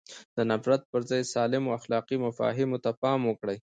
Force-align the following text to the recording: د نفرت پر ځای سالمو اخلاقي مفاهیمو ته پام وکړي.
د 0.35 0.37
نفرت 0.49 0.81
پر 0.91 1.01
ځای 1.09 1.21
سالمو 1.33 1.75
اخلاقي 1.79 2.17
مفاهیمو 2.25 2.77
ته 2.83 2.91
پام 3.01 3.19
وکړي. 3.25 3.57